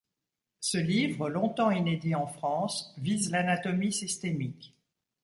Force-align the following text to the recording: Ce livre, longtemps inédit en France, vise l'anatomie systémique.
Ce 0.61 0.79
livre, 0.79 1.29
longtemps 1.29 1.69
inédit 1.69 2.15
en 2.15 2.25
France, 2.25 2.91
vise 2.97 3.29
l'anatomie 3.29 3.93
systémique. 3.93 4.75